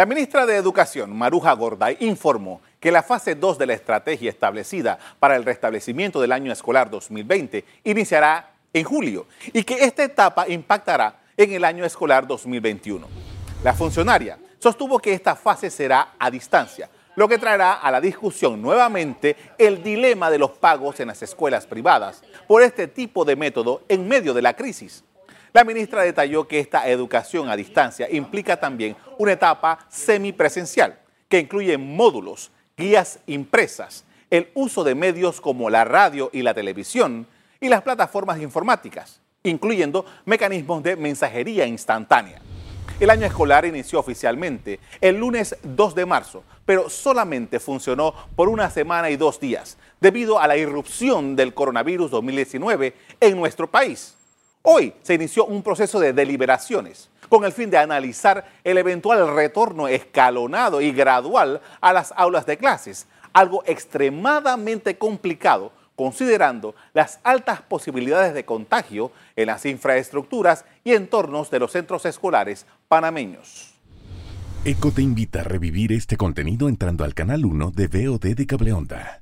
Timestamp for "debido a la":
50.00-50.56